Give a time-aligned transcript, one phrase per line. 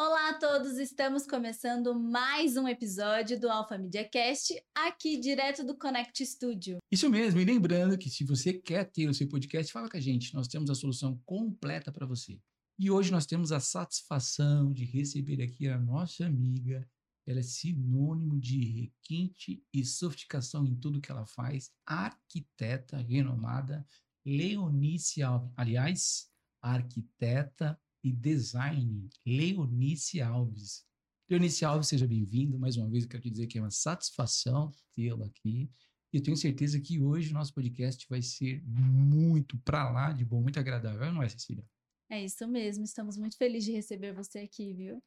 [0.00, 5.76] Olá a todos, estamos começando mais um episódio do Alpha Media Cast, aqui direto do
[5.76, 6.78] Connect Studio.
[6.88, 10.00] Isso mesmo, e lembrando que se você quer ter o seu podcast, fala com a
[10.00, 12.38] gente, nós temos a solução completa para você.
[12.78, 16.88] E hoje nós temos a satisfação de receber aqui a nossa amiga,
[17.26, 23.84] ela é sinônimo de requinte e sofisticação em tudo que ela faz, arquiteta renomada
[24.24, 25.52] Leonice Alves.
[25.56, 26.30] Aliás,
[26.62, 27.76] arquiteta
[28.08, 30.82] e design Leonice Alves.
[31.28, 32.58] Leonice Alves, seja bem-vindo.
[32.58, 35.70] Mais uma vez, eu quero te dizer que é uma satisfação tê-la aqui.
[36.10, 40.24] E eu tenho certeza que hoje o nosso podcast vai ser muito para lá de
[40.24, 41.62] bom, muito agradável, não é, Cecília?
[42.10, 45.02] É isso mesmo, estamos muito felizes de receber você aqui, viu?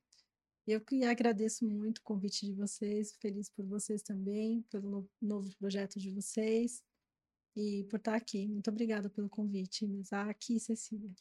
[0.67, 5.99] Eu que agradeço muito o convite de vocês, feliz por vocês também, pelo novo projeto
[5.99, 6.83] de vocês
[7.55, 8.47] e por estar aqui.
[8.47, 11.11] Muito obrigada pelo convite, Isaac e Cecília.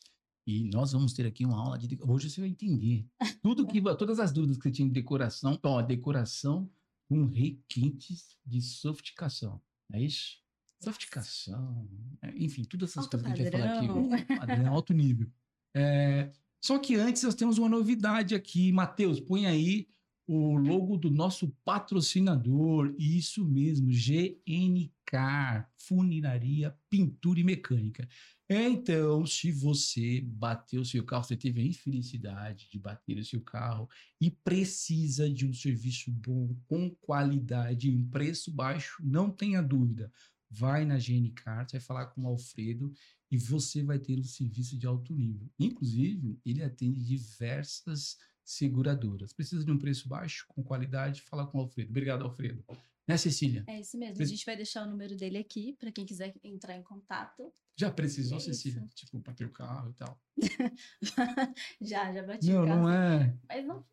[0.50, 3.06] E nós vamos ter aqui uma aula de hoje você vai entender
[3.40, 6.68] tudo que todas as dúvidas que você tinha de decoração, ó, decoração
[7.08, 9.60] com requintes de sofisticação.
[9.92, 10.40] É isso?
[10.82, 11.88] Sofisticação,
[12.20, 15.30] é, enfim, todas essas Alto coisas que a gente vai falar aqui, alto nível.
[15.72, 18.72] É, só que antes nós temos uma novidade aqui.
[18.72, 19.88] Matheus, põe aí
[20.26, 22.94] o logo do nosso patrocinador.
[22.98, 28.08] Isso mesmo, GNK, Funilaria, Pintura e Mecânica.
[28.52, 33.40] Então, se você bateu o seu carro, você teve a infelicidade de bater o seu
[33.40, 33.88] carro
[34.20, 40.12] e precisa de um serviço bom, com qualidade, em preço baixo, não tenha dúvida.
[40.50, 42.92] Vai na GNK, você vai falar com o Alfredo
[43.30, 45.48] e você vai ter um serviço de alto nível.
[45.56, 49.32] Inclusive, ele atende diversas seguradoras.
[49.32, 51.90] Precisa de um preço baixo, com qualidade, fala com o Alfredo.
[51.90, 52.64] Obrigado, Alfredo.
[53.10, 53.64] Né, Cecília?
[53.66, 56.76] É isso mesmo, a gente vai deixar o número dele aqui para quem quiser entrar
[56.76, 57.52] em contato.
[57.76, 58.46] Já precisou, Isso.
[58.46, 58.86] Cecília?
[58.94, 60.20] Tipo, para ter o carro e tal.
[61.80, 63.38] já, já bati Não, o não carro, é.
[63.48, 63.86] mas não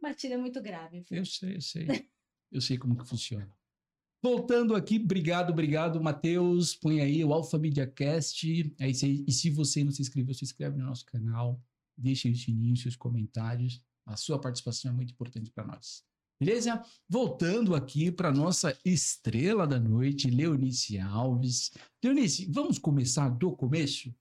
[0.00, 1.04] batida muito grave.
[1.10, 1.86] Eu sei, eu sei.
[2.52, 3.50] Eu sei como que funciona.
[4.22, 6.76] Voltando aqui, obrigado, obrigado, Matheus.
[6.76, 8.74] Põe aí o Alpha Media Cast.
[8.78, 9.24] É isso aí.
[9.26, 11.58] E se você não se inscreveu, se inscreve no nosso canal.
[11.96, 13.82] Deixa aí o sininho, seus comentários.
[14.04, 16.04] A sua participação é muito importante para nós.
[16.44, 16.84] Beleza?
[17.08, 21.70] Voltando aqui para nossa estrela da noite, Leonice Alves.
[22.02, 24.12] Leonice, vamos começar do começo?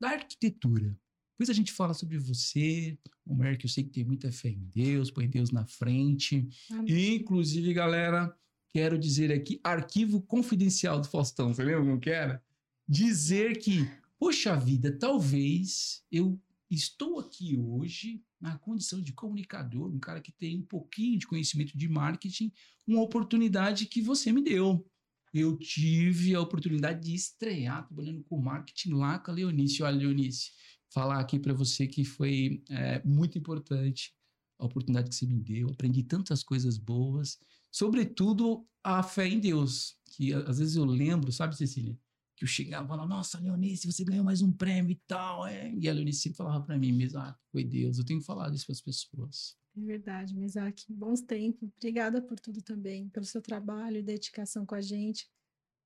[0.00, 0.98] Da arquitetura.
[1.38, 4.48] Depois a gente fala sobre você, uma mulher que eu sei que tem muita fé
[4.48, 6.44] em Deus, põe Deus na frente.
[6.72, 7.14] Amém.
[7.14, 8.36] Inclusive, galera,
[8.72, 12.42] quero dizer aqui, arquivo confidencial do Faustão, você lembra como que era?
[12.88, 13.88] Dizer que,
[14.18, 16.36] poxa vida, talvez eu
[16.74, 21.76] estou aqui hoje na condição de comunicador, um cara que tem um pouquinho de conhecimento
[21.76, 22.52] de marketing,
[22.86, 24.86] uma oportunidade que você me deu.
[25.32, 29.82] Eu tive a oportunidade de estrear trabalhando com marketing lá com a Leonice.
[29.82, 30.52] Olha, Leonice,
[30.90, 34.14] falar aqui para você que foi é, muito importante
[34.58, 35.68] a oportunidade que você me deu.
[35.70, 37.38] Aprendi tantas coisas boas,
[37.70, 41.98] sobretudo a fé em Deus, que às vezes eu lembro, sabe, Cecília?
[42.44, 45.46] Que eu chegava e falava, nossa, Leonice, você ganhou mais um prêmio e tal.
[45.46, 47.96] é." E a Leonice sempre falava para mim ah, foi Deus.
[47.98, 49.56] Eu tenho falado isso para as pessoas.
[49.76, 50.84] É verdade, Isaac.
[50.88, 51.70] Bons tempos.
[51.76, 55.26] Obrigada por tudo também, pelo seu trabalho e dedicação com a gente.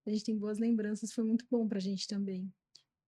[0.05, 2.53] A gente tem boas lembranças, foi muito bom pra gente também.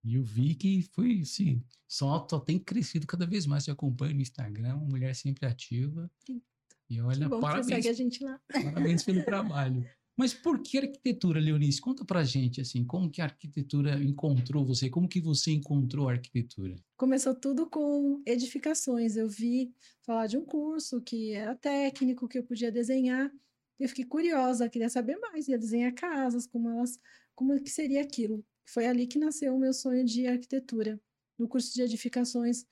[0.03, 3.67] E eu vi que foi, assim, só, só tem crescido cada vez mais.
[3.67, 6.09] Eu acompanho no Instagram, uma mulher sempre ativa.
[6.25, 6.41] Sim.
[6.89, 8.41] E Que olha, bom que você parabéns, segue a gente lá.
[8.51, 9.85] parabéns pelo trabalho.
[10.17, 11.81] Mas por que arquitetura, Leonice?
[11.81, 14.89] Conta pra gente, assim, como que a arquitetura encontrou você?
[14.89, 16.75] Como que você encontrou a arquitetura?
[16.97, 19.15] Começou tudo com edificações.
[19.15, 23.31] Eu vi falar de um curso que era técnico, que eu podia desenhar.
[23.79, 25.47] Eu fiquei curiosa, queria saber mais.
[25.47, 26.99] Ia desenhar casas, como elas,
[27.33, 28.45] como que seria aquilo.
[28.65, 31.01] Foi ali que nasceu o meu sonho de arquitetura.
[31.37, 32.65] No curso de edificações,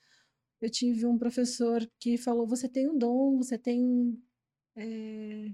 [0.60, 4.22] eu tive um professor que falou: você tem um dom, você tem
[4.76, 5.50] é,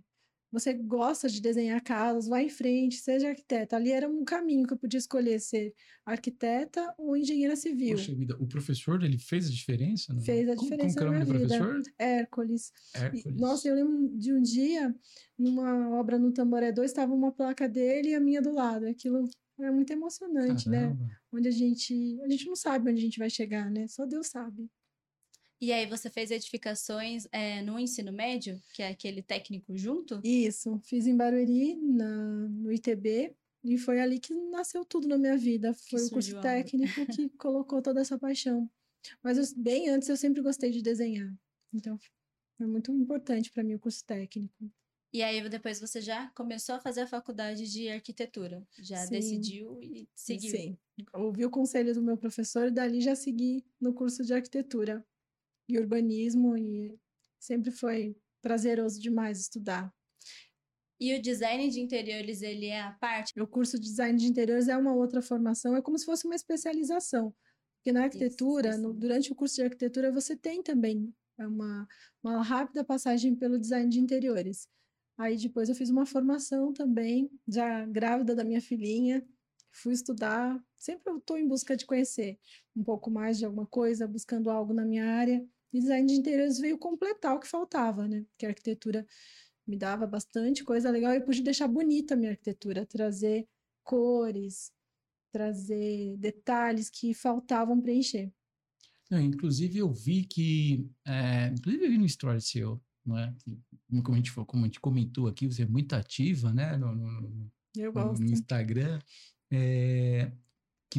[0.58, 3.76] você gosta de desenhar casas, vai em frente, seja arquiteta.
[3.76, 5.74] Ali era um caminho que eu podia escolher ser
[6.04, 7.96] arquiteta ou engenheira civil.
[7.96, 10.14] Poxa vida, o professor, ele fez a diferença?
[10.14, 10.20] Não?
[10.22, 11.58] Fez a Como- diferença como, na minha vida.
[11.58, 11.82] professor?
[11.98, 12.72] Hércules.
[12.94, 13.40] E, Hércules.
[13.40, 14.94] nossa, eu lembro de um dia,
[15.38, 18.86] numa obra no Tamboré 2, estava uma placa dele e a minha do lado.
[18.86, 19.28] Aquilo
[19.60, 20.80] é muito emocionante, né?
[20.82, 21.06] Caramba.
[21.32, 22.18] Onde a gente.
[22.22, 23.86] A gente não sabe onde a gente vai chegar, né?
[23.88, 24.68] Só Deus sabe.
[25.60, 30.20] E aí você fez edificações é, no ensino médio, que é aquele técnico junto?
[30.22, 35.36] Isso, fiz em Barueri, na, no ITB, e foi ali que nasceu tudo na minha
[35.36, 35.72] vida.
[35.72, 38.70] Foi o curso técnico que colocou toda essa paixão.
[39.22, 41.32] Mas eu- bem antes eu sempre gostei de desenhar.
[41.72, 41.98] Então,
[42.58, 44.70] foi muito importante para mim o curso técnico.
[45.12, 48.66] E aí depois você já começou a fazer a faculdade de arquitetura.
[48.78, 49.10] Já Sim.
[49.12, 50.50] decidiu e seguiu.
[50.50, 50.78] Sim.
[51.14, 55.02] Ouvi o conselho do meu professor e dali já segui no curso de arquitetura
[55.68, 56.98] e urbanismo e
[57.38, 59.92] Sempre foi prazeroso demais estudar.
[60.98, 63.38] E o design de interiores, ele é a parte?
[63.40, 66.34] O curso de design de interiores é uma outra formação, é como se fosse uma
[66.34, 67.34] especialização.
[67.76, 71.86] Porque na arquitetura, Isso, no- durante o curso de arquitetura, você tem também uma,
[72.22, 74.68] uma rápida passagem pelo design de interiores.
[75.18, 79.24] Aí depois eu fiz uma formação também, já grávida da minha filhinha,
[79.70, 80.58] fui estudar.
[80.76, 82.38] Sempre eu estou em busca de conhecer
[82.74, 85.46] um pouco mais de alguma coisa, buscando algo na minha área.
[85.72, 88.24] E design de interiores veio completar o que faltava, né?
[88.38, 89.06] Que a arquitetura
[89.66, 93.46] me dava bastante coisa legal e eu pude deixar bonita a minha arquitetura, trazer
[93.82, 94.70] cores,
[95.32, 98.32] trazer detalhes que faltavam preencher.
[99.10, 103.32] Inclusive eu vi que, é, inclusive eu vi no story seu, não é?
[103.44, 103.58] Que,
[104.02, 106.76] Como a gente, como a gente comentou aqui, você é muito ativa, né?
[106.76, 108.20] No, no- no- Eu no- gosto.
[108.22, 108.98] no Instagram,
[109.52, 110.32] é,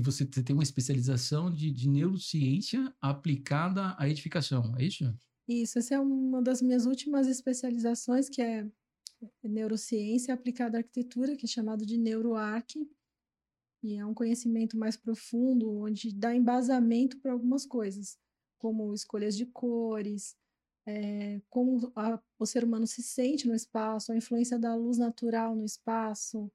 [0.02, 5.18] que você te- tem uma especialização de, de neurociência aplicada à edificação, é isso?
[5.48, 8.70] Isso, essa é uma das minhas últimas especializações, que é
[9.44, 12.76] neurociência aplicada à arquitetura, que é chamado de NeuroArc.
[13.84, 18.18] E é um conhecimento mais profundo, onde dá embasamento para algumas coisas,
[18.58, 20.36] como escolhas de cores,
[20.88, 25.56] eh, como a- o ser humano se sente no espaço, a influência da luz natural
[25.56, 26.52] no espaço,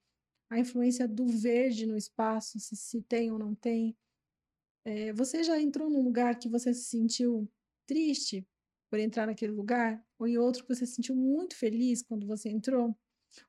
[0.52, 3.96] a influência do verde no espaço, se, se tem ou não tem.
[4.84, 7.50] Eh, você já entrou num lugar que você se sentiu
[7.87, 8.46] triste
[8.90, 10.04] por entrar naquele lugar?
[10.19, 12.96] Ou em outro que você se sentiu muito feliz quando você entrou?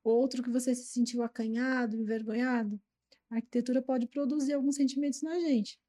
[0.03, 2.81] Ou outro que você se sentiu acanhado, envergonhado?
[3.31, 5.79] A arquitetura pode produzir alguns sentimentos na gente.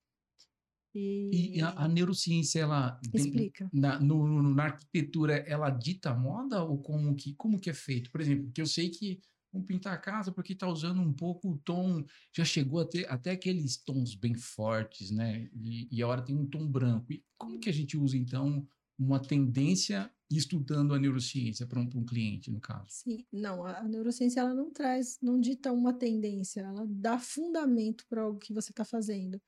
[0.94, 3.68] E, E a, a neurociência, ela explica.
[3.72, 7.74] na, no- no- na arquitetura, ela dita a moda ou como que, como que é
[7.74, 8.10] feito?
[8.10, 9.20] Por exemplo, porque eu sei que
[9.54, 13.08] vamos pintar a casa porque está usando um pouco o tom, já chegou a ter
[13.08, 15.48] até aqueles tons bem fortes, né?
[15.54, 17.12] E, e a hora tem um tom branco.
[17.12, 18.66] E como que a gente usa, então,
[18.98, 22.86] uma tendência estudando a neurociência para um, pra um cliente, no caso?
[22.88, 28.22] Sim, não, a neurociência ela não traz, não dita uma tendência, ela dá fundamento para
[28.22, 29.40] algo que você está fazendo.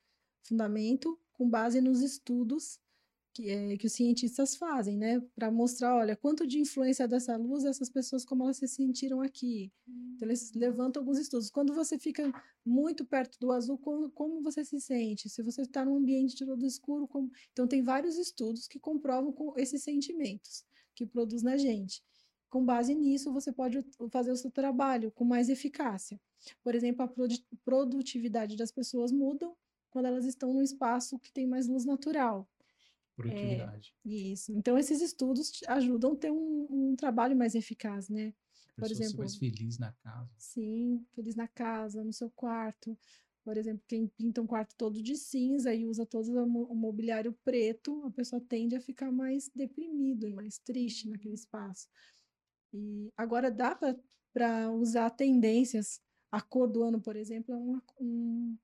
[0.43, 2.79] Fundamento com base nos estudos
[3.37, 5.21] que, eh, que os cientistas fazem, né?
[5.35, 9.71] Para mostrar, olha, quanto de influência dessa luz essas pessoas, como elas se sentiram aqui.
[10.15, 11.51] Então, eles levantam alguns estudos.
[11.51, 12.31] Quando você fica
[12.65, 15.29] muito perto do azul, como, como você se sente?
[15.29, 17.29] Se você está num ambiente todo escuro, como...
[17.51, 22.01] Então, tem vários estudos que comprovam com esses sentimentos que produz na gente.
[22.49, 26.19] Com base nisso, você pode fazer o seu trabalho com mais eficácia.
[26.63, 29.55] Por exemplo, a produ- produtividade das pessoas mudam
[29.91, 32.49] quando elas estão num espaço que tem mais luz natural.
[33.17, 33.93] Produtividade.
[34.05, 34.51] Isso.
[34.53, 38.33] Então, esses estudos te ajudam a ter um, um trabalho mais eficaz, né?
[38.77, 40.29] Por exemplo, mais feliz na casa.
[40.37, 42.97] Sim, feliz na casa, no seu quarto.
[43.43, 46.75] Por exemplo, quem pinta um quarto todo de cinza e usa todo o mo- o
[46.75, 51.87] mobiliário preto, a pessoa tende a ficar mais deprimido e mais triste naquele espaço.
[52.73, 53.75] E agora dá
[54.33, 56.01] para usar tendências.
[56.31, 58.57] A cor do ano, por exemplo, é uma, um,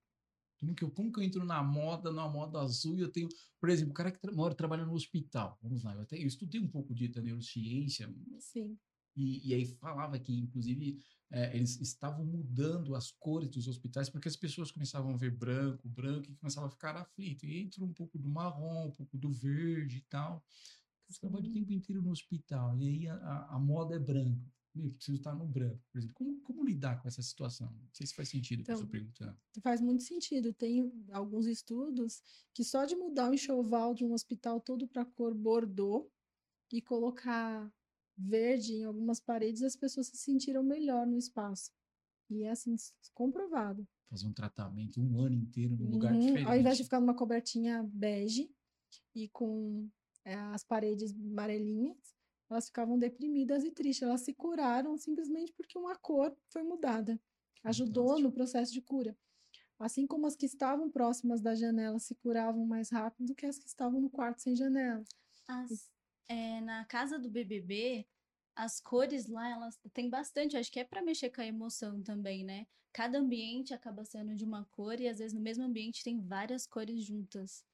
[0.76, 3.28] que, eu, como que eu entro na moda, na moda azul, e eu tenho,
[3.60, 6.28] por exemplo, o cara que tra mora trabalha no hospital, vamos lá, eu, até, eu
[6.28, 8.78] estudei um pouco de neurociência, sim,
[9.16, 11.00] e, e aí falava que, inclusive,
[11.32, 15.88] eh, eles estavam mudando as cores dos hospitais porque as pessoas começavam a ver branco,
[15.90, 19.32] branco, e começavam a ficar aflito, e entra um pouco do marrom, um pouco do
[19.32, 20.44] verde e tal.
[21.10, 24.00] Eu trabalho o tempo inteiro no hospital, e aí a, a, a moda é
[24.74, 24.90] branco.
[24.90, 26.16] Eu preciso estar no branco, por exemplo.
[26.16, 27.72] Como, como lidar com essa situação?
[27.72, 29.38] Não sei se faz sentido o que eu estou Então, perguntando.
[29.62, 30.54] faz muito sentido.
[30.54, 32.22] Tem alguns estudos
[32.54, 36.12] que só de mudar o enxoval de um hospital todo para cor bordô
[36.72, 37.74] e colocar
[38.18, 41.72] verde em algumas paredes, as pessoas se sentiram melhor no espaço.
[42.30, 42.76] E é assim,
[43.14, 43.88] comprovado.
[44.10, 46.48] Fazer um tratamento um ano inteiro num lugar Uhum, diferente.
[46.48, 48.50] Ao invés de ficar numa cobertinha bege
[49.16, 49.90] e com
[50.26, 51.98] eh, as paredes amarelinhas,
[52.50, 54.04] elas ficavam deprimidas e tristes.
[54.08, 57.20] Elas se curaram simplesmente porque uma cor foi mudada.
[57.64, 58.20] Ajudou Fantástico.
[58.20, 59.18] no processo de cura.
[59.80, 63.60] Assim como as que estavam próximas da janela se curavam mais rápido do que as
[63.60, 65.04] que estavam no quarto sem janela.
[65.48, 65.92] As-
[66.28, 68.08] é, na casa do BBB,
[68.56, 70.58] as cores lá, elas têm bastante.
[70.58, 72.68] Acho que é para mexer com a emoção também, né?
[72.94, 76.68] Cada ambiente acaba sendo de uma cor e às vezes no mesmo ambiente tem várias
[76.68, 77.66] cores juntas.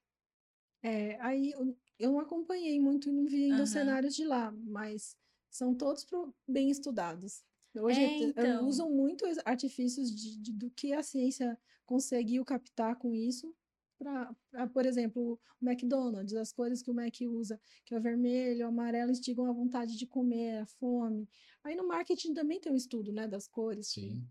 [0.82, 1.54] É, aí
[2.00, 5.16] eu, não acompanhei muito e não vi ainda os cenários de lá, mas
[5.50, 7.44] são todos pro- bem estudados.
[7.76, 8.68] Hoje É, então.
[8.68, 13.54] usam muito artifícios de, de- do que a ciência conseguiu captar com isso.
[13.98, 18.02] Pra, pra, por exemplo, o McDonald's, as cores que o Mac usa, que é o
[18.02, 21.28] vermelho, o amarelo, instigam a vontade de comer, a fome.
[21.66, 23.88] Aí no marketing também tem um estudo, né, das cores.
[23.90, 24.26] Sim.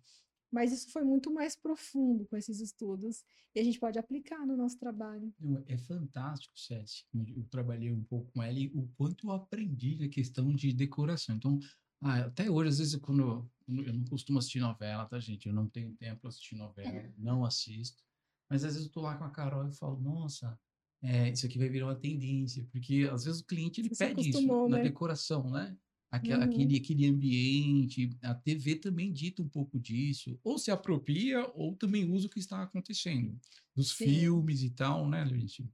[0.50, 3.22] Mas isso foi muito mais profundo com esses estudos
[3.54, 5.32] e a gente pode aplicar no nosso trabalho.
[5.66, 7.04] É fantástico, Cési.
[7.14, 11.36] Eu trabalhei um pouco com ela e o quanto eu aprendi na questão de decoração.
[11.36, 11.58] Então,
[12.00, 15.48] ah, até hoje, às vezes, quando eu, eu não costumo assistir novela, tá, gente?
[15.48, 18.02] Eu não tenho tempo para assistir novela, não assisto.
[18.48, 20.58] Mas às vezes eu tô lá com a Carol e falo, nossa,
[21.02, 22.66] é, isso aqui vai virar uma tendência.
[22.72, 24.82] Porque às vezes o cliente ele Você pede isso acostumou, na né?
[24.84, 25.76] decoração, né?
[26.12, 26.34] Uhum.
[26.42, 32.10] Aquele, aquele ambiente, a TV também dita um pouco disso, ou se apropria, ou também
[32.10, 33.38] usa o que está acontecendo,
[33.76, 34.06] dos Sim.
[34.06, 35.68] filmes e tal, né, Leonice?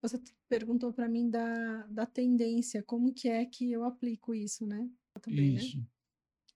[0.00, 0.18] Você
[0.48, 4.88] perguntou para mim da, da tendência, como que é que eu aplico isso, né?
[5.20, 5.60] Também, né?
[5.60, 5.84] Isso.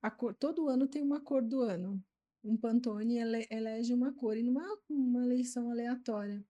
[0.00, 2.02] A cor, todo ano tem uma cor do ano.
[2.42, 6.44] Um Pantone ele, elege uma cor e numa uma eleição aleatória.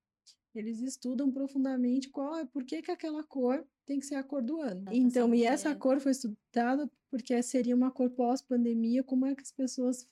[0.54, 4.42] Eles estudam profundamente qual é, por que, que aquela cor tem que ser a cor
[4.42, 4.84] do ano.
[4.92, 5.80] Então, e essa correta.
[5.80, 10.06] cor foi estudada porque seria uma cor pós-pandemia, como é que as pessoas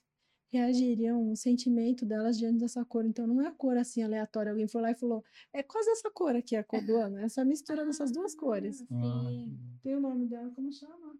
[0.51, 3.05] reagiriam, o sentimento delas diante dessa cor.
[3.05, 4.51] Então, não é a cor assim aleatória.
[4.51, 7.45] Alguém foi lá e falou, é quase essa cor aqui a cor do ano, essa
[7.45, 8.81] mistura dessas duas cores.
[8.91, 9.57] Ah, Sim.
[9.81, 11.17] Tem o nome dela, como chama?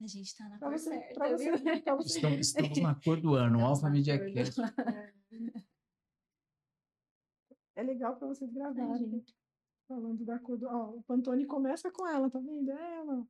[0.00, 2.16] A gente tá na Pra cor você, certa, você.
[2.16, 4.60] Estamos, estamos na cor do ano, Alfa Media Cast.
[7.74, 9.24] É legal para vocês gravarem.
[9.88, 10.66] Falando da cor do.
[10.66, 12.70] Ó, o Pantone começa com ela, tá vendo?
[12.70, 13.26] É ela.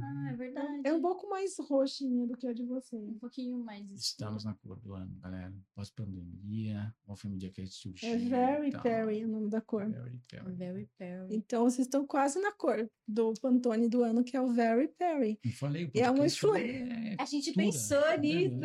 [0.00, 0.80] Ah, é verdade.
[0.84, 3.08] É um pouco mais roxinha do que a de vocês.
[3.08, 3.98] Um pouquinho mais escuro.
[4.00, 5.54] Estamos na cor do ano, galera.
[5.74, 8.08] Pós-pandemia, Alfa Media Cast surgiu.
[8.10, 8.82] É Very e tal.
[8.82, 9.88] Perry o nome da cor.
[9.88, 10.52] Very Perry.
[10.54, 11.36] Very Perry.
[11.36, 15.38] Então vocês estão quase na cor do Pantone do ano, que é o Very Perry.
[15.44, 18.16] Não falei, o é uma podcast influ- é A gente cultura, pensou né?
[18.18, 18.60] nisso.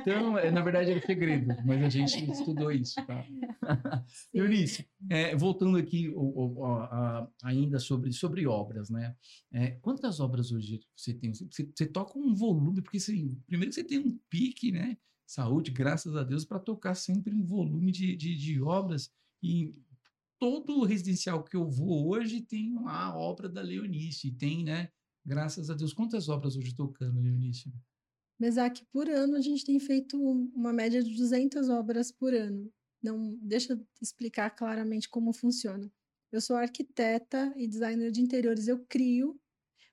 [0.00, 3.24] Então, é, na verdade era segredo, mas a gente estudou isso, tá?
[4.34, 9.14] Eunice, é, voltando aqui o- o- a- ainda sobre, sobre obras, né?
[9.52, 11.32] É, quantas obras hoje você tem?
[11.34, 14.96] Você, você toca um volume, porque assim, primeiro você tem um pique, né?
[15.26, 19.10] Saúde, graças a Deus, para tocar sempre um volume de, de, de obras.
[19.42, 19.72] E
[20.38, 24.90] todo residencial que eu vou hoje tem a obra da Leonice, tem, né?
[25.24, 25.92] Graças a Deus.
[25.92, 27.72] Quantas obras hoje tocando, Leonice?
[28.38, 32.68] Mesac, por ano a gente tem feito uma média de 200 obras por ano.
[33.02, 35.90] Não, deixa eu explicar claramente como funciona.
[36.32, 39.38] Eu sou arquiteta e designer de interiores, eu crio,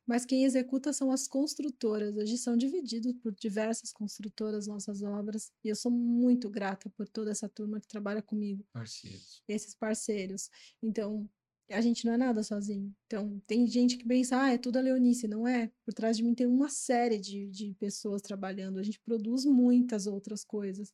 [0.09, 2.17] mas quem executa são as construtoras.
[2.17, 7.29] Hoje são divididos por diversas construtoras nossas obras, e eu sou muito grata por toda
[7.29, 9.43] essa turma que trabalha comigo Parceiros.
[9.47, 10.49] esses parceiros.
[10.81, 11.29] Então,
[11.69, 12.91] a gente não é nada sozinho.
[13.05, 15.27] Então, tem gente que pensa, ah, é tudo a Leonice.
[15.27, 15.71] Não é.
[15.85, 18.79] Por trás de mim tem uma série de, de pessoas trabalhando.
[18.79, 20.91] A gente produz muitas outras coisas.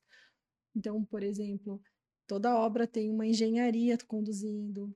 [0.75, 1.81] Então, por exemplo,
[2.27, 4.93] toda obra tem uma engenharia conduzindo,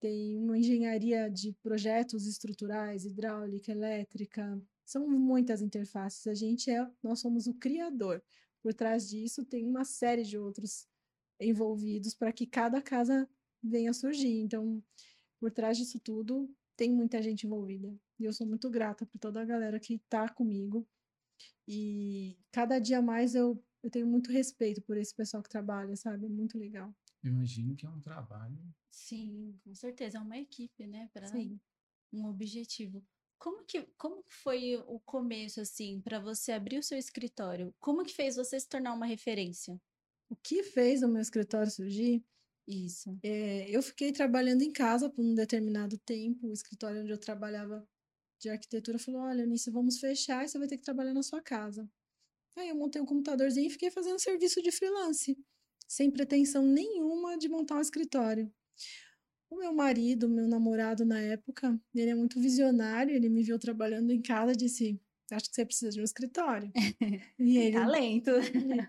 [0.00, 4.60] tem uma engenharia de projetos estruturais, hidráulica, elétrica.
[4.84, 6.26] São muitas interfaces.
[6.26, 8.22] A gente é, nós somos o criador.
[8.62, 10.86] Por trás disso tem uma série de outros
[11.40, 13.28] envolvidos para que cada casa
[13.62, 14.40] venha surgir.
[14.40, 14.82] Então,
[15.40, 17.94] por trás disso tudo, tem muita gente envolvida.
[18.18, 20.86] E eu sou muito grata por toda a galera que está comigo.
[21.66, 26.26] E cada dia mais eu, eu tenho muito respeito por esse pessoal que trabalha, sabe?
[26.26, 26.94] É muito legal.
[27.26, 28.56] Eu imagino que é um trabalho.
[28.88, 30.18] Sim, com certeza.
[30.18, 31.10] É uma equipe, né?
[31.12, 31.58] Para Sim.
[32.12, 33.04] um objetivo.
[33.36, 37.74] Como que, como que foi o começo, assim, para você abrir o seu escritório?
[37.80, 39.78] Como que fez você se tornar uma referência?
[40.30, 42.24] O que fez o meu escritório surgir?
[42.66, 43.18] Isso.
[43.24, 46.46] É, eu fiquei trabalhando em casa por um determinado tempo.
[46.46, 47.86] O escritório onde eu trabalhava
[48.40, 51.42] de arquitetura falou: Olha, Eunice, vamos fechar e você vai ter que trabalhar na sua
[51.42, 51.88] casa.
[52.56, 55.36] Aí eu montei um computadorzinho e fiquei fazendo serviço de freelance,
[55.86, 58.52] sem pretensão nenhuma de montar um escritório.
[59.50, 64.10] O meu marido, meu namorado na época, ele é muito visionário, ele me viu trabalhando
[64.10, 65.00] em casa e disse:
[65.30, 66.70] Acho que você precisa de um escritório.
[67.38, 68.30] e ele, Talento.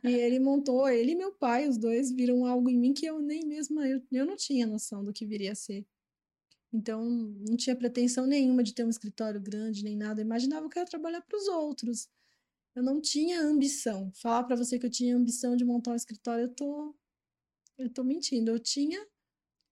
[0.04, 3.20] e ele montou, ele e meu pai, os dois viram algo em mim que eu
[3.20, 5.86] nem mesma, eu, eu não tinha noção do que viria a ser.
[6.72, 10.22] Então, não tinha pretensão nenhuma de ter um escritório grande, nem nada.
[10.22, 12.08] Eu imaginava que eu ia trabalhar para os outros.
[12.78, 14.12] Eu não tinha ambição.
[14.14, 16.96] Falar para você que eu tinha ambição de montar um escritório, eu tô,
[17.76, 18.52] eu tô mentindo.
[18.52, 19.04] Eu tinha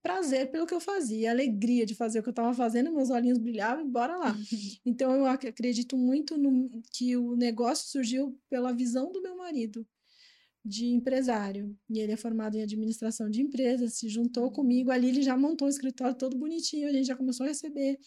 [0.02, 3.38] prazer pelo que eu fazia, alegria de fazer o que eu estava fazendo, meus olhinhos
[3.38, 4.36] brilhavam e bora lá.
[4.84, 9.88] Então, eu ac- acredito muito no, que o negócio surgiu pela visão do meu marido
[10.66, 11.78] de empresário.
[11.88, 14.90] E ele é formado em administração de empresas, se juntou comigo.
[14.90, 18.00] Ali ele já montou o escritório todo bonitinho, a gente já começou a receber.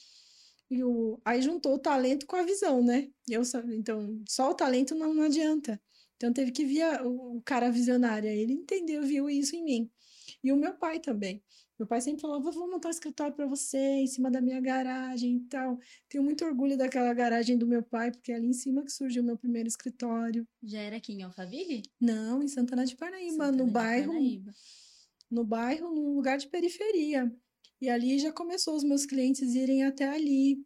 [0.70, 3.08] E o, aí juntou o talento com a visão, né?
[3.28, 5.80] Eu, então, só o talento não, não adianta.
[6.16, 8.28] Então teve que vir o, cara visionário.
[8.28, 9.90] Ele entendeu, viu isso em mim.
[10.42, 11.42] E o meu pai também.
[11.78, 15.36] Meu pai sempre falava, vou montar um escritório para você em cima da minha garagem
[15.36, 15.78] e tal.
[16.08, 19.22] Tenho muito orgulho daquela garagem do meu pai, porque é ali em cima que surgiu
[19.22, 20.46] o meu primeiro escritório.
[20.60, 21.82] Já era aqui em Alphaville?
[22.00, 24.12] Não, em Santana de Parnaíba, Santana no de bairro,
[25.30, 27.32] no bairro, num lugar de periferia.
[27.80, 30.64] E ali já começou os meus clientes irem até ali.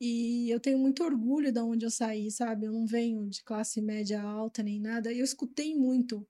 [0.00, 2.66] E eu tenho muito orgulho de onde eu saí, sabe?
[2.66, 5.12] Eu não venho de classe média alta nem nada.
[5.12, 6.26] Eu escutei muito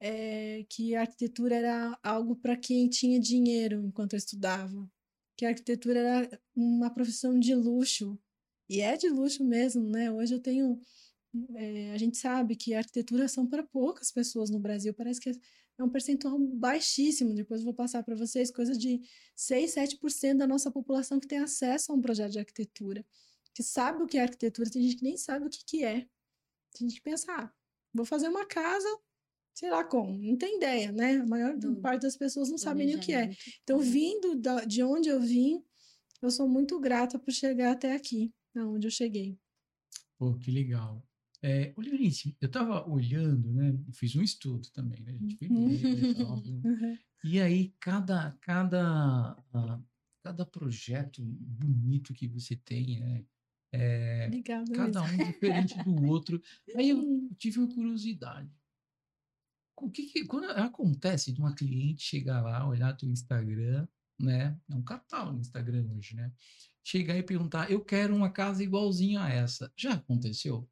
[0.00, 4.90] eh, que a arquitetura era algo para quem tinha dinheiro enquanto eu estudava.
[5.36, 8.18] Que a arquitetura era uma profissão de luxo.
[8.68, 10.10] E é de luxo mesmo, né?
[10.12, 10.80] Hoje eu tenho.
[11.56, 14.94] eh, a gente sabe que a arquitetura são para poucas pessoas no Brasil.
[14.94, 15.30] Parece que
[15.78, 17.34] é um percentual baixíssimo.
[17.34, 19.00] Depois eu vou passar para vocês coisa de
[19.34, 23.04] 6, 7% da nossa população que tem acesso a um projeto de arquitetura,
[23.54, 24.70] que sabe o que é arquitetura.
[24.70, 26.00] Tem gente que nem sabe o que, que é.
[26.72, 27.52] Tem gente que pensa, ah,
[27.92, 28.88] vou fazer uma casa,
[29.54, 31.16] sei lá como, não tem ideia, né?
[31.16, 33.26] A maior Do parte das pessoas não sabe nem o que é.
[33.26, 33.60] planejamento.
[33.62, 35.62] Então, vindo da- de onde eu vim,
[36.22, 39.38] eu sou muito grata por chegar até aqui, aonde eu cheguei.
[40.18, 41.05] Pô, que legal.
[41.46, 43.72] É, Oliverice, eu tava olhando, né?
[43.92, 45.12] Fiz um estudo também, né?
[45.12, 45.68] A gente foi Uhum.
[45.68, 46.42] ler, e tal?
[46.66, 46.98] Uhum.
[47.22, 49.80] E aí, cada, cada, ah,
[50.24, 53.24] cada projeto bonito que você tem, né?
[53.72, 54.72] É, Obrigada.
[54.72, 56.42] cada um diferente do outro.
[56.74, 58.50] Aí eu tive uma curiosidade.
[59.76, 63.86] O que que, quando acontece de uma cliente chegar lá, olhar teu Instagram,
[64.18, 64.58] né?
[64.68, 66.32] É um catálogo no Instagram hoje, né?
[66.82, 69.72] Chegar e perguntar, eu quero uma casa igualzinha a essa.
[69.76, 70.68] Já aconteceu?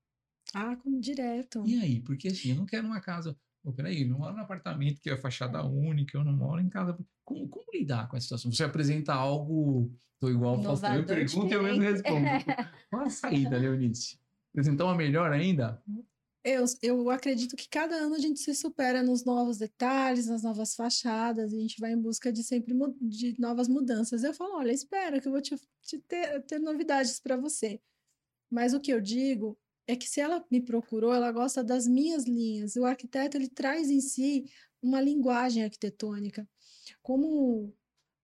[0.55, 1.65] Ah, como direto.
[1.67, 2.01] E aí?
[2.01, 3.37] Porque assim, eu não quero uma casa.
[3.63, 6.69] Pô, peraí, eu não moro num apartamento que é fachada única, eu não moro em
[6.69, 6.97] casa.
[7.25, 8.53] Como, como lidar com essa situação?
[8.53, 9.91] Você apresenta algo.
[10.21, 12.27] Tô igual Faustão, eu Inovador, pergunto e eu mesmo respondo.
[12.91, 14.19] Qual a saída, Leonice?
[14.53, 15.83] Apresentar uma melhor ainda?
[16.45, 20.75] Eu, eu acredito que cada ano a gente se supera nos novos detalhes, nas novas
[20.75, 24.23] fachadas, a gente vai em busca de sempre de novas mudanças.
[24.23, 27.81] Eu falo, olha, espera que eu vou te, te ter, ter novidades para você.
[28.51, 32.25] Mas o que eu digo é que se ela me procurou, ela gosta das minhas
[32.25, 32.77] linhas.
[32.77, 34.45] O arquiteto ele traz em si
[34.83, 36.49] uma linguagem arquitetônica.
[37.03, 37.73] Como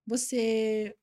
[0.06, 0.94] você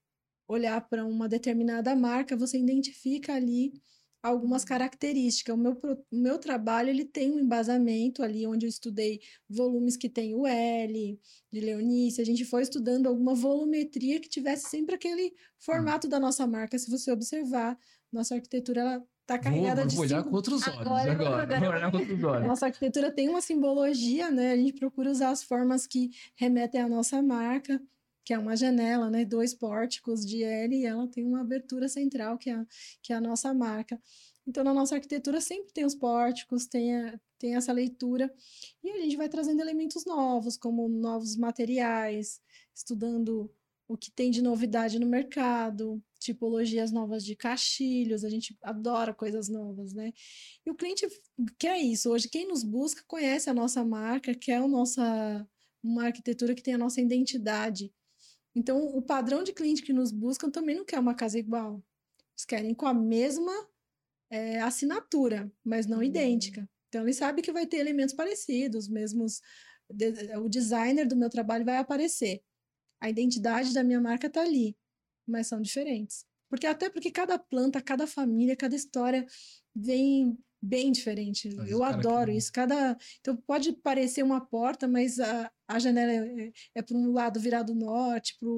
[0.47, 3.73] olhar para uma determinada marca, você identifica ali
[4.21, 5.55] algumas características.
[5.55, 5.73] O meu,
[6.11, 10.45] o meu trabalho ele tem um embasamento ali onde eu estudei volumes que tem o
[10.45, 11.19] L,
[11.51, 16.45] de Leonice, a gente foi estudando alguma volumetria que tivesse sempre aquele formato da nossa
[16.47, 16.77] marca.
[16.77, 17.77] Se você observar,
[18.11, 21.43] nossa arquitetura ela tá Vou, carregada de vou olhar símbolo- com outros olhos Agora- agora.
[21.43, 22.47] agora- Vou olhar com outros olhos.
[22.47, 24.53] nossa arquitetura tem uma simbologia, né?
[24.53, 27.79] A gente procura usar as formas que remetem à nossa marca,
[28.23, 29.23] que é uma janela, né?
[29.25, 32.65] Dois pórticos de L e ela tem uma abertura central, que é, a-
[33.03, 34.01] que é a nossa marca.
[34.47, 38.33] Então, na nossa arquitetura sempre tem os pórticos, tem, a- tem essa leitura,
[38.81, 42.39] e a gente vai trazendo elementos novos, como novos materiais,
[42.73, 43.51] estudando
[43.89, 49.47] o que tem de novidade no mercado, tipologias novas de caixilhos, a gente adora coisas
[49.49, 50.11] novas, né?
[50.65, 51.07] E o cliente
[51.57, 52.11] quer isso.
[52.11, 55.47] Hoje, quem nos busca conhece a nossa marca, quer a nossa,
[55.81, 57.93] uma arquitetura que tem a nossa identidade.
[58.55, 61.83] Então, o padrão de cliente que nos buscam também não quer uma casa igual.
[62.35, 63.51] Eles querem com a mesma
[64.29, 66.03] eh, assinatura, mas não Hum.
[66.03, 66.69] idêntica.
[66.89, 69.41] Então, ele sabe que vai ter elementos parecidos, mesmos.
[69.89, 72.43] de- o designer do meu trabalho vai aparecer.
[72.99, 74.75] A identidade da minha marca está ali,
[75.27, 76.25] mas são diferentes.
[76.49, 79.25] Porque até porque cada planta, cada família, cada história
[79.75, 81.49] vem bem diferente.
[81.59, 82.51] As Eu adoro isso.
[82.51, 87.39] Cada então pode parecer uma porta, mas a, a janela é, é para um lado
[87.39, 88.49] virado norte, para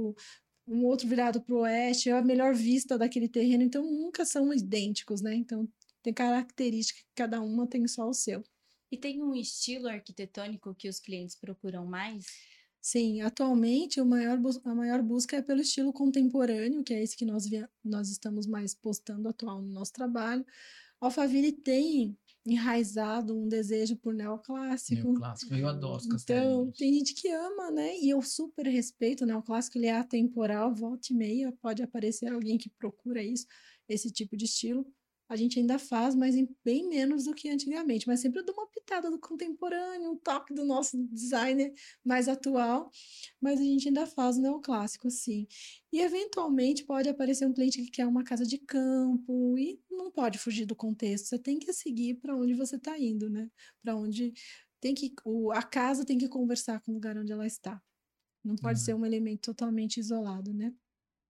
[0.67, 3.63] um outro virado para o oeste, é a melhor vista daquele terreno.
[3.63, 5.35] Então nunca são idênticos, né?
[5.35, 5.67] Então
[6.01, 8.43] tem característica que cada uma tem só o seu.
[8.91, 12.25] E tem um estilo arquitetônico que os clientes procuram mais?
[12.81, 17.25] Sim, atualmente o maior a maior busca é pelo estilo contemporâneo, que é esse que
[17.25, 17.45] nós,
[17.83, 20.45] nós estamos mais postando atual no nosso trabalho.
[21.01, 25.09] Alphaville tem enraizado um desejo por neoclássico.
[25.09, 27.97] Neoclássico, eu adoro os Então, tem gente que ama, né?
[27.97, 29.25] E eu super respeito?
[29.25, 33.45] O clássico ele é atemporal, volta e meia, pode aparecer alguém que procura isso,
[33.87, 34.85] esse tipo de estilo.
[35.29, 38.07] A gente ainda faz, mas em bem menos do que antigamente.
[38.07, 41.71] Mas sempre eu dou uma pitada do contemporâneo, um toque do nosso designer
[42.03, 42.89] mais atual.
[43.41, 45.47] Mas a gente ainda faz o neoclássico, sim.
[45.91, 50.37] E eventualmente pode aparecer um cliente que quer uma casa de campo e não pode
[50.39, 51.27] fugir do contexto.
[51.27, 53.49] Você tem que seguir para onde você está indo, né?
[53.83, 54.33] Para onde
[54.81, 57.81] tem que o, a casa tem que conversar com o lugar onde ela está.
[58.43, 58.81] Não pode Uhum.
[58.81, 60.73] ser um elemento totalmente isolado, né?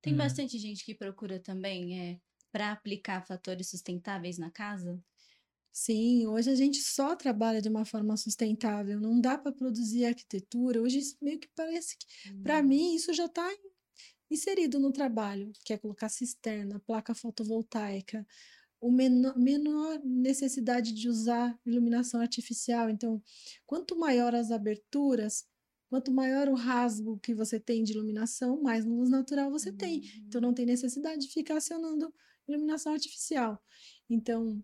[0.01, 0.15] Tem É.
[0.15, 5.01] bastante gente que procura também é, para aplicar fatores sustentáveis na casa?
[5.71, 10.81] Sim, hoje a gente só trabalha de uma forma sustentável, não dá para produzir arquitetura.
[10.81, 12.05] Hoje isso meio que parece que,
[12.43, 12.63] para Hum.
[12.63, 13.47] mim, isso já está
[14.31, 18.27] inserido no trabalho, que é colocar cisterna, placa fotovoltaica,
[18.81, 22.89] o menor, menor necessidade de usar iluminação artificial.
[22.89, 23.21] Então,
[23.65, 25.45] quanto maior as aberturas,
[25.89, 30.01] quanto maior o rasgo que você tem de iluminação, mais luz natural você tem.
[30.27, 32.13] Então, não tem necessidade de ficar acionando
[32.49, 33.61] iluminação artificial.
[34.09, 34.63] Então,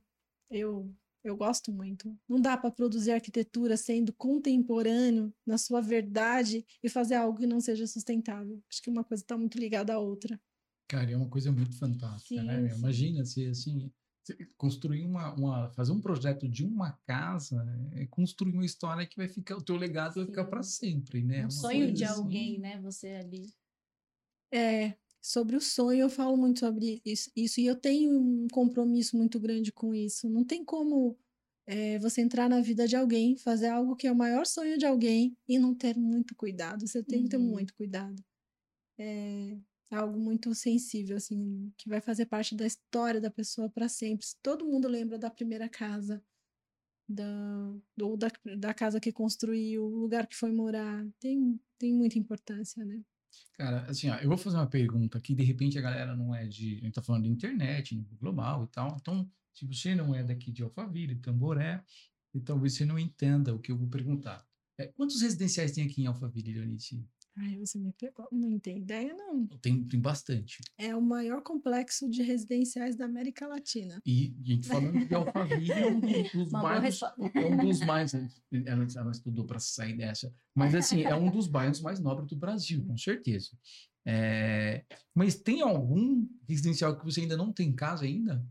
[0.49, 0.93] eu
[1.25, 2.15] eu gosto muito.
[2.29, 7.59] Não dá para produzir arquitetura sendo contemporâneo na sua verdade e fazer algo que não
[7.59, 8.61] seja sustentável.
[8.69, 10.39] Acho que uma coisa está muito ligada à outra.
[10.87, 12.57] Cara, é uma coisa muito fantástica, né?
[12.57, 12.69] Sim, meu?
[12.69, 12.77] sim.
[12.77, 13.91] Imagina se assim,
[14.55, 19.27] construir uma, uma, fazer um projeto de uma casa, é construir uma história que vai
[19.27, 21.39] ficar, o teu legado vai ficar para sempre, né?
[21.39, 22.21] Um Uma sonho de assim.
[22.21, 22.79] alguém, né?
[22.81, 23.51] Você ali.
[24.53, 24.95] É,
[25.27, 29.39] sobre o sonho, eu falo muito sobre isso, isso e eu tenho um compromisso muito
[29.39, 30.29] grande com isso.
[30.29, 31.17] Não tem como
[31.67, 34.85] é, você entrar na vida de alguém, fazer algo que é o maior sonho de
[34.85, 36.87] alguém e não ter muito cuidado.
[36.87, 37.39] Você tem que ter Uhum.
[37.39, 38.23] muito cuidado.
[39.89, 44.25] É algo muito sensível, assim, que vai fazer parte da história da pessoa para sempre.
[44.41, 46.23] Todo mundo lembra da primeira casa,
[47.07, 47.25] da,
[48.01, 51.07] ou da, da casa que construiu, o lugar que foi morar.
[51.19, 53.03] Tem, tem muita importância, né?
[53.53, 56.45] Cara, assim, ó, eu vou fazer uma pergunta aqui, de repente a galera não é
[56.45, 56.77] de.
[56.77, 58.97] A gente tá falando de internet, nível global e tal.
[58.99, 61.83] Então, se você não é daqui de Alphaville, Tamboré,
[62.33, 64.45] e talvez você não entenda o que eu vou perguntar.
[64.77, 67.07] É, quantos residenciais tem aqui em Alphaville, Leonice?
[67.37, 68.27] Ai, você me pegou.
[68.31, 69.45] Não tem ideia, não.
[69.61, 70.59] Tem, tem bastante.
[70.77, 74.01] É o maior complexo de residenciais da América Latina.
[74.05, 76.09] E, a gente falando de Alphaville, é um dos,
[76.49, 77.01] Uma bairros.
[77.33, 78.13] É um dos mais.
[78.13, 80.33] Ela, ela estudou para sair dessa.
[80.53, 83.49] Mas, assim, é um dos bairros mais nobres do Brasil, com certeza.
[84.07, 88.45] É, mas tem algum residencial que você ainda não tem casa ainda?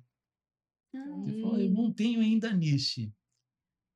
[0.94, 3.12] Ah, Você fala, eu não tenho ainda nesse.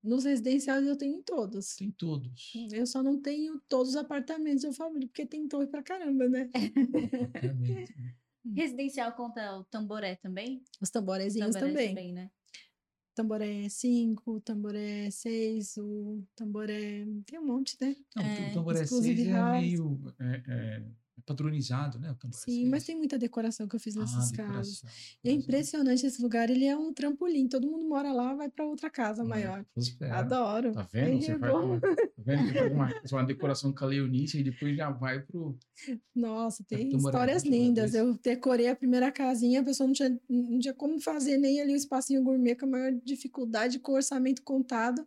[0.02, 1.76] Nos residenciais eu tenho em todos.
[1.76, 2.52] Tem todos.
[2.72, 6.48] Eu só não tenho todos os apartamentos da família, porque tem torre pra caramba, né?
[6.54, 7.94] Obviamente.
[8.54, 10.62] Residencial conta o tamboré também?
[10.80, 12.12] Os tamborezinhos Tamboré também.
[12.12, 12.30] né?
[13.14, 17.04] Tamboré 5, tamboré 6, o tamboré.
[17.26, 17.96] Tem um monte, né?
[18.14, 20.82] Não, É, o Tamboré 6 Exclusive é meio é, é,
[21.18, 22.14] é padronizado, né?
[22.33, 24.81] Sim, mas tem muita decoração que eu fiz nessas ah, casas.
[24.81, 24.90] decoração,
[25.24, 27.48] E é impressionante esse lugar, ele é um trampolim.
[27.48, 29.64] Todo mundo mora lá, vai pra outra casa maior.
[29.74, 30.18] Prospera.
[30.18, 30.72] Adoro.
[30.72, 31.18] Tá vendo?
[31.18, 31.64] É Você faz bom.
[31.64, 32.46] uma, tá vendo?
[32.46, 35.59] Você faz uma, uma decoração com a Leonice e depois já vai pro.
[36.14, 37.94] Nossa, tem histórias lindas.
[37.94, 41.72] Eu decorei a primeira casinha, a pessoa não tinha, não tinha como fazer nem ali
[41.72, 45.07] o espacinho gourmet com a maior dificuldade, com o orçamento contado.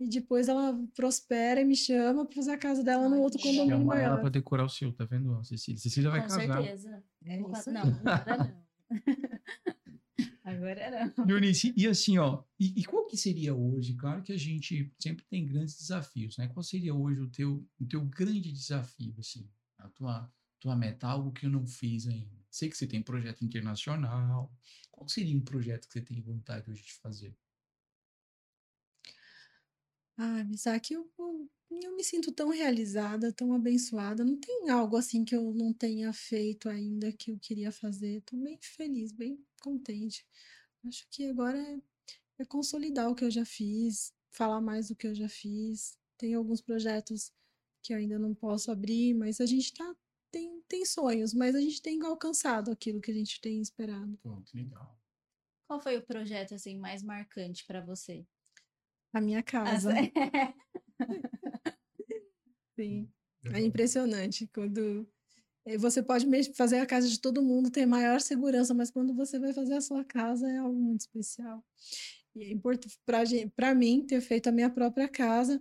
[0.00, 3.52] E depois ela prospera e me chama para fazer a casa dela no outro legal.
[3.66, 4.20] condomínio Chama ela maior.
[4.20, 5.78] para decorar o seu, tá vendo, Cecília?
[5.78, 6.62] Cecília vai Com casar.
[6.62, 7.04] certeza.
[7.26, 7.70] É Vou isso.
[7.70, 8.64] Não, agora não.
[10.42, 11.24] agora não.
[11.26, 13.94] Leonice, e assim, ó, e, e qual que seria hoje?
[13.94, 16.48] Claro que a gente sempre tem grandes desafios, né?
[16.48, 19.48] Qual seria hoje o teu, o teu grande desafio, assim?
[19.78, 22.40] A tua, tua meta, algo que eu não fiz ainda.
[22.50, 24.52] Sei que você tem projeto internacional.
[24.90, 27.36] Qual seria um projeto que você tem vontade hoje de fazer?
[30.22, 34.22] Ah, Isaac, eu, eu, eu me sinto tão realizada, tão abençoada.
[34.22, 38.18] Não tem algo assim que eu não tenha feito ainda que eu queria fazer.
[38.18, 40.26] Estou bem feliz, bem contente.
[40.86, 41.80] Acho que agora é,
[42.38, 45.98] é consolidar o que eu já fiz, falar mais do que eu já fiz.
[46.18, 47.32] Tem alguns projetos
[47.82, 49.96] que eu ainda não posso abrir, mas a gente tá,
[50.30, 54.18] tem, tem sonhos, mas a gente tem alcançado aquilo que a gente tem esperado.
[54.22, 55.00] Pô, que legal.
[55.66, 58.26] Qual foi o projeto assim mais marcante para você?
[59.12, 59.92] A minha casa.
[59.92, 60.12] sé-
[62.78, 63.08] Sim.
[63.52, 65.06] É impressionante quando
[65.66, 69.38] eh, você pode fazer a casa de todo mundo, ter maior segurança, mas quando você
[69.38, 71.64] vai fazer a sua casa é algo muito especial.
[72.34, 72.98] E é importante
[73.56, 75.60] para mim ter feito a minha própria casa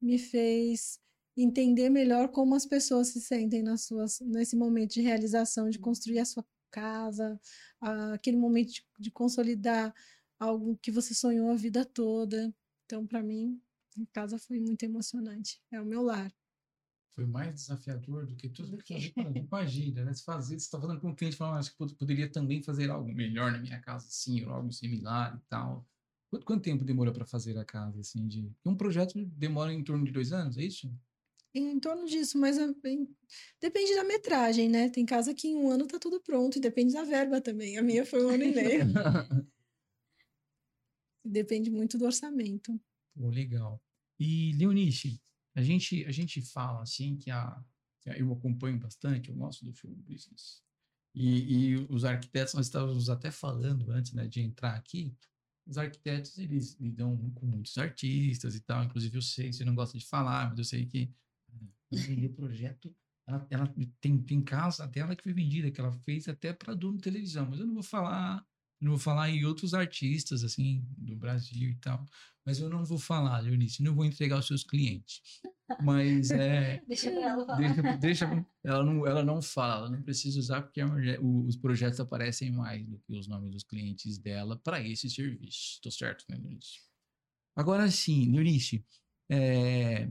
[0.00, 0.98] me fez
[1.36, 6.18] entender melhor como as pessoas se sentem nas suas, nesse momento de realização, de construir
[6.20, 7.40] a sua casa,
[8.14, 9.94] aquele momento de, de consolidar
[10.38, 12.54] algo que você sonhou a vida toda.
[12.90, 13.62] Então, para mim,
[14.02, 15.62] a casa foi muito emocionante.
[15.70, 16.34] É o meu lar.
[17.14, 19.12] Foi mais desafiador do que tudo Do que
[19.48, 20.12] Imagina, né?
[20.12, 22.90] Você fazer, você está falando com um cliente falando, acho que pod- poderia também fazer
[22.90, 25.86] algo melhor na minha casa, assim, ou algo similar e tal.
[26.28, 28.50] Quanto, quanto tempo demorou para fazer a casa, assim, de...
[28.66, 30.92] Um projeto demora em torno de dois anos, é isso?
[31.54, 33.08] Em torno disso, mas é bem-
[33.60, 34.88] depende da metragem, né?
[34.88, 37.78] Tem casa que em um ano tá tudo pronto e depende da verba também.
[37.78, 38.80] A minha foi um ano e meio.
[41.24, 42.80] Depende muito do orçamento.
[43.14, 43.82] Pô, legal.
[44.18, 45.20] E, Leonice,
[45.54, 47.62] a gente, a gente fala, assim, que a...
[48.16, 50.62] Eu acompanho bastante, eu gosto do show business.
[51.14, 55.14] E, e os arquitetos, nós estávamos até falando antes, né, de entrar aqui,
[55.66, 58.82] os arquitetos, eles lidam com muitos artistas e tal.
[58.84, 61.12] Inclusive, eu sei, você não gosta de falar, mas eu sei que
[61.92, 62.94] o projeto,
[63.26, 66.96] ela, ela, tem, tem casa dela que foi vendida, que ela fez até para dono
[66.96, 67.46] de televisão.
[67.48, 68.44] Mas eu não vou falar,
[68.80, 72.04] não vou falar em outros artistas, assim, do Brasil e tal.
[72.44, 75.20] Mas eu não vou falar, Leonice, não vou entregar os seus clientes.
[75.82, 76.82] Mas é.
[76.88, 77.58] deixa ela falar.
[77.58, 80.86] Deixa, deixa, ela, não, ela não fala, ela não precisa usar, porque a,
[81.20, 85.74] o, os projetos aparecem mais do que os nomes dos clientes dela para esse serviço.
[85.74, 86.80] Estou certo, né, Leonice?
[87.54, 88.84] Agora sim, Leonice,
[89.28, 90.08] é,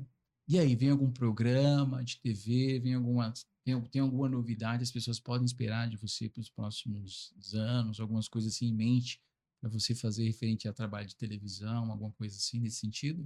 [0.50, 3.32] e aí, vem algum programa de TV, vem alguma,
[3.70, 8.28] tem, tem alguma novidade, as pessoas podem esperar de você para os próximos anos, algumas
[8.28, 9.22] coisas assim em mente
[9.60, 13.26] para você fazer referente a trabalho de televisão, alguma coisa assim nesse sentido?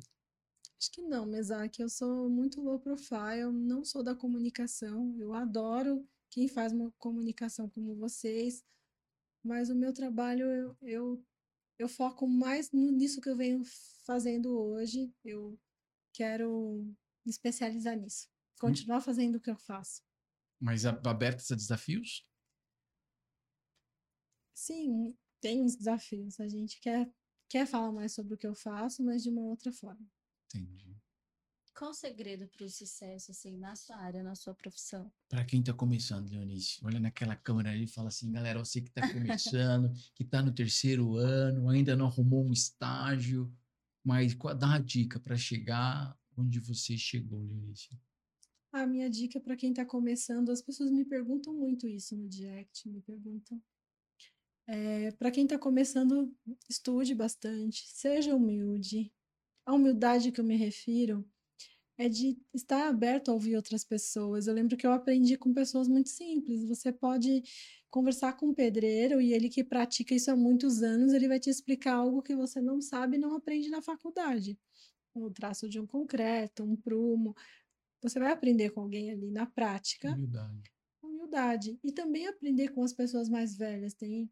[0.79, 1.81] Acho que não, Mesaque.
[1.81, 5.15] Eu sou muito low profile, não sou da comunicação.
[5.17, 8.65] Eu adoro quem faz uma comunicação como vocês,
[9.43, 11.25] mas o meu trabalho eu, eu,
[11.77, 13.63] eu foco mais nisso que eu venho
[14.03, 15.13] fazendo hoje.
[15.23, 15.57] Eu
[16.11, 16.83] quero
[17.23, 18.59] me especializar nisso, hum.
[18.59, 20.01] continuar fazendo o que eu faço.
[20.63, 22.25] Mas abertas a desafios?
[24.53, 26.39] Sim, tem uns desafios.
[26.39, 27.11] A gente quer,
[27.49, 30.07] quer falar mais sobre o que eu faço, mas de uma outra forma.
[30.45, 30.95] Entendi.
[31.75, 35.11] Qual o segredo para o sucesso, assim, na sua área, na sua profissão?
[35.27, 38.87] Para quem está começando, Leonice, olha naquela câmera ali e fala assim, galera, você que
[38.87, 43.53] está começando, que está no terceiro ano, ainda não arrumou um estágio,
[44.01, 47.99] mas dá uma dica para chegar onde você chegou, Leonice.
[48.73, 52.89] A minha dica para quem está começando, as pessoas me perguntam muito isso no direct,
[52.89, 53.61] me perguntam.
[54.65, 56.35] É, para quem está começando,
[56.67, 59.13] estude bastante, seja humilde,
[59.63, 61.23] a humildade que eu me refiro
[61.99, 64.47] é de estar aberto a ouvir outras pessoas.
[64.47, 66.65] Eu lembro que eu aprendi com pessoas muito simples.
[66.65, 67.43] Você pode
[67.91, 71.51] conversar com um pedreiro e ele que pratica isso há muitos anos, ele vai te
[71.51, 74.57] explicar algo que você não sabe e não aprende na faculdade.
[75.13, 77.35] O traço de um concreto, um prumo.
[78.03, 80.11] Você vai aprender com alguém ali na prática.
[80.11, 80.71] Humildade.
[81.01, 81.79] Humildade.
[81.81, 83.93] E também aprender com as pessoas mais velhas.
[83.93, 84.29] Tem,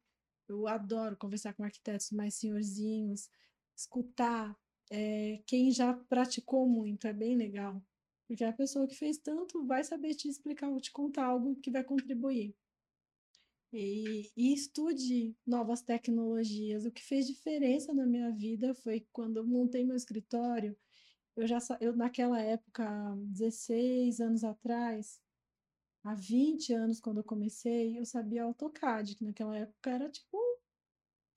[0.47, 3.29] eu adoro conversar com arquitetos mais senhorzinhos,
[3.75, 4.55] escutar,
[4.91, 7.81] é, quem já praticou muito, é bem legal.
[8.27, 11.71] Porque a pessoa que fez tanto vai saber te explicar ou te contar algo que
[11.71, 12.53] vai contribuir.
[13.73, 16.85] E, e, estude novas tecnologias.
[16.85, 20.77] O que fez diferença na minha vida foi quando eu montei meu escritório.
[21.35, 22.85] Eu já eu naquela época,
[23.17, 25.21] 16 anos atrás,
[26.03, 30.37] há 20 anos quando eu comecei, eu sabia AutoCAD, que naquela época era tipo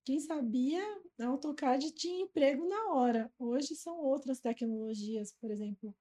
[0.05, 0.83] quem sabia,
[1.19, 3.33] AutoCAD tinha emprego na hora.
[3.39, 5.97] Hoje são outras tecnologias, por exemplo,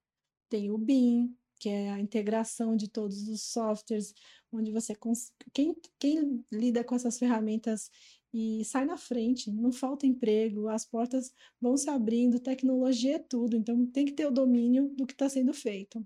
[0.50, 4.14] tem o BIM, que é a integração de todos os softwares,
[4.52, 5.32] onde você cons...
[5.54, 7.90] quem, quem lida com essas ferramentas
[8.34, 13.56] e sai na frente, não falta emprego, as portas vão se abrindo, tecnologia é tudo,
[13.56, 16.06] então tem que ter o domínio do que está sendo feito.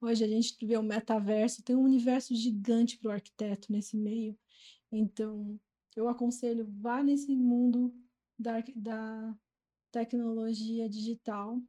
[0.00, 4.36] Hoje a gente vê o metaverso, tem um universo gigante para o arquiteto nesse meio.
[4.90, 5.60] Então,
[5.94, 7.94] eu aconselho, vá nesse mundo
[8.36, 9.38] da, da
[9.92, 11.62] tecnologia digital,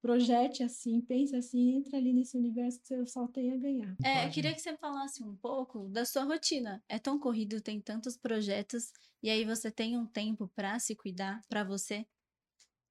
[0.00, 3.96] projete assim, pense assim, entre ali nesse universo que você só tem a ganhar.
[4.04, 6.82] É, eu queria que você falasse um pouco da sua rotina.
[6.88, 11.42] É tão corrido, tem tantos projetos, e aí você tem um tempo para se cuidar,
[11.48, 12.06] para você?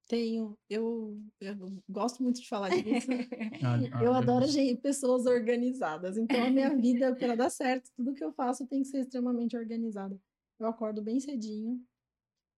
[0.08, 3.08] Tenho, eu, eu, gosto muito de falar disso.
[3.64, 6.16] Ah, eu adoro gente, pessoas organizadas.
[6.16, 9.58] Então, a minha vida, para dar certo, tudo que eu faço tem que ser extremamente
[9.58, 10.18] organizada.
[10.60, 11.84] Eu acordo bem cedinho.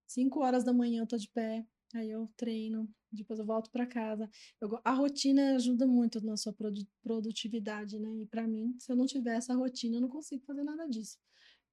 [0.06, 1.64] 5 horas da manhã eu tô de pé.
[1.94, 4.28] Aí eu treino, depois eu volto para casa.
[4.60, 6.54] Eu, a rotina ajuda muito na sua
[7.02, 8.14] produtividade, né?
[8.16, 11.18] E para mim, se eu não tiver essa rotina, eu não consigo fazer nada disso.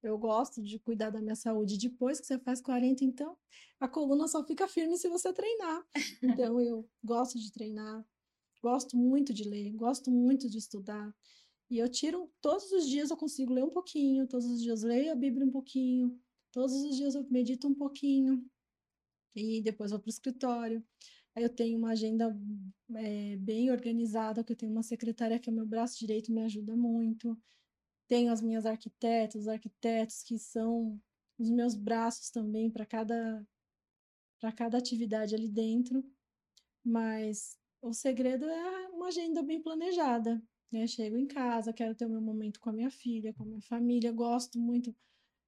[0.02, 1.78] Eu gosto de cuidar da minha saúde.
[1.78, 3.36] Depois que você faz 40, então,
[3.80, 5.86] a coluna só fica firme se você treinar.
[6.21, 8.06] Então, eu gosto de treinar,
[8.62, 11.13] gosto muito de ler, gosto muito de estudar.
[11.69, 15.12] E eu tiro, todos os dias eu consigo ler um pouquinho, todos os dias leio
[15.12, 16.17] a Bíblia um pouquinho,
[16.52, 18.41] todos os dias eu medito um pouquinho,
[19.36, 20.84] e depois vou para o escritório.
[21.39, 22.36] Eu tenho uma agenda
[22.95, 26.76] é, bem organizada, que eu tenho uma secretária que é meu braço direito, me ajuda
[26.76, 27.38] muito.
[28.08, 31.00] Tenho as minhas arquitetas, os arquitetos que são
[31.38, 33.45] os meus braços também para cada
[34.39, 36.04] para cada atividade ali dentro.
[36.84, 40.41] Mas o segredo é uma agenda bem planejada.
[40.71, 40.88] Né?
[40.88, 43.62] Chego em casa, quero ter o meu momento com a minha filha, com a minha
[43.62, 44.95] família, gosto muito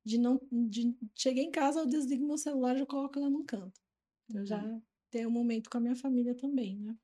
[0.05, 0.39] de não.
[0.51, 3.79] De, cheguei em casa, eu desligo meu celular e coloco ela num canto.
[4.33, 4.61] Eu já
[5.09, 6.97] tenho um momento com a minha família também, né?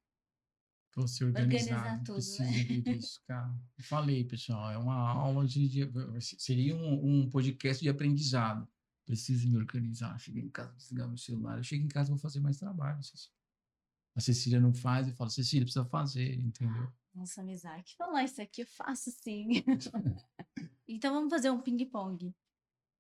[0.91, 2.81] Pra se organizar, organizar tudo, precisa né?
[2.81, 3.53] disso, cara.
[3.77, 5.91] Eu falei, pessoal, é uma aula de, de
[6.21, 8.65] seria um, um, podcast de aprendizado.
[9.05, 10.17] preciso me organizar.
[10.17, 11.57] Cheguei em casa, desligar meu celular.
[11.57, 12.99] Eu chego em casa, vou fazer mais trabalho.
[14.15, 16.89] A Cecília não faz, eu falo, Cecília, precisa fazer, entendeu?
[17.13, 19.47] Nossa, Mizaki, falar isso aqui eu faço sim.
[20.87, 22.33] então vamos fazer um ping-pong.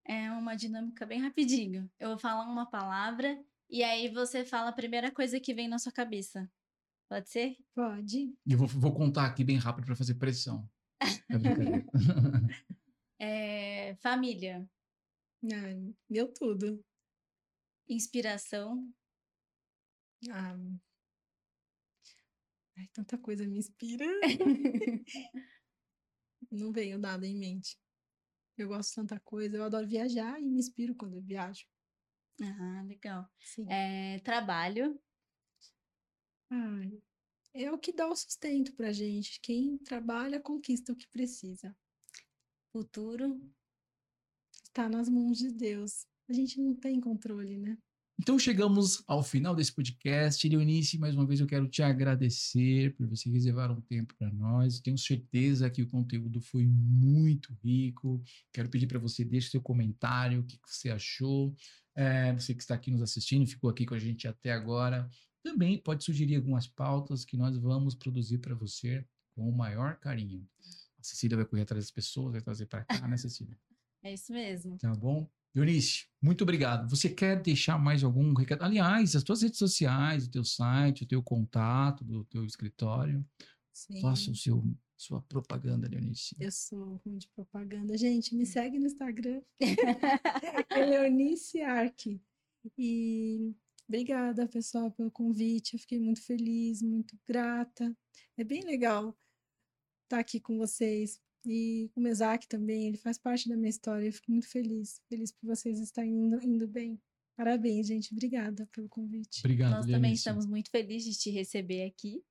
[0.05, 1.89] É uma dinâmica bem rapidinho.
[1.97, 5.79] Eu vou falar uma palavra e aí você fala a primeira coisa que vem na
[5.79, 6.49] sua cabeça.
[7.09, 7.55] Pode ser?
[7.75, 8.33] Pode.
[8.45, 10.67] E eu vou, vou contar aqui bem rápido para fazer pressão.
[11.29, 11.85] É brincadeira.
[13.17, 14.69] É, família,
[15.53, 16.83] Ai, meu tudo.
[17.87, 18.91] inspiração,
[20.31, 20.57] Ah.
[22.77, 24.05] Ai, tanta coisa me inspira.
[26.51, 27.77] Não veio nada em mente.
[28.57, 29.57] Eu gosto de tanta coisa.
[29.57, 31.65] Eu adoro viajar e me inspiro quando eu viajo.
[32.41, 33.29] Ah, legal.
[33.39, 33.65] Sim.
[33.69, 34.99] É, trabalho,
[36.49, 37.01] Ai,
[37.53, 39.39] é o que dá o sustento pra gente.
[39.41, 41.75] Quem trabalha conquista o que precisa.
[42.71, 43.41] futuro.
[44.63, 46.05] Está nas mãos de Deus.
[46.29, 47.77] A gente não tem controle, né?
[48.19, 50.47] Então chegamos ao final desse podcast.
[50.47, 54.79] Leonice, mais uma vez eu quero te agradecer por você reservar um tempo para nós.
[54.79, 58.23] Tenho certeza que o conteúdo foi muito rico.
[58.53, 61.55] Quero pedir para você deixe seu comentário, o que que você achou.
[61.95, 65.09] É, você que está aqui nos assistindo, ficou aqui com a gente até agora.
[65.43, 69.05] Também pode sugerir algumas pautas que nós vamos produzir para você
[69.35, 70.47] com o maior carinho.
[70.99, 73.57] A Cecília vai correr atrás das pessoas, vai trazer para cá, né, Cecília?
[74.03, 74.77] É isso mesmo.
[74.77, 75.29] Tá bom?
[75.55, 76.89] Eunice, muito obrigado.
[76.89, 78.63] Você quer deixar mais algum recado?
[78.63, 83.25] Aliás, as tuas redes sociais, o teu site, o teu contato do teu escritório.
[83.73, 84.01] Sim.
[84.01, 84.63] Faça o seu,
[84.97, 86.35] sua propaganda, Leonice.
[86.39, 87.97] Eu sou ruim de propaganda.
[87.97, 89.41] Gente, me segue no Instagram.
[90.69, 92.21] é Leonice Arque.
[92.77, 93.53] E
[93.87, 95.73] obrigada, pessoal, pelo convite.
[95.73, 97.95] Eu fiquei muito feliz, muito grata.
[98.37, 99.17] É bem legal
[100.03, 101.19] estar aqui com vocês.
[101.45, 104.07] E com o Mesaque também, ele faz parte da minha história.
[104.07, 104.99] Eu fico muito feliz.
[105.07, 106.99] Feliz por vocês estarem indo, indo bem.
[107.35, 108.11] Parabéns, gente.
[108.13, 109.41] Obrigada pelo convite.
[109.41, 110.19] Obrigado, Nós também Leonice.
[110.19, 112.23] estamos muito felizes de te receber aqui.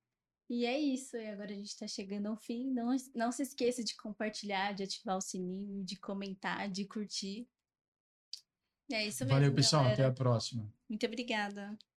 [0.54, 1.16] E é isso.
[1.16, 2.70] E agora a gente está chegando ao fim.
[2.70, 7.48] Não, não se esqueça de compartilhar, de ativar o sininho, de comentar, de curtir.
[8.92, 9.34] É isso mesmo.
[9.34, 9.82] Valeu, pessoal.
[9.82, 10.12] Até galera.
[10.12, 10.72] a próxima.
[10.88, 11.76] Muito obrigada.